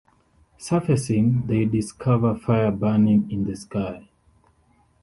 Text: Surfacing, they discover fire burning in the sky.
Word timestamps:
Surfacing, 0.57 1.45
they 1.45 1.63
discover 1.63 2.33
fire 2.35 2.71
burning 2.71 3.29
in 3.29 3.45
the 3.45 3.55
sky. 3.55 4.09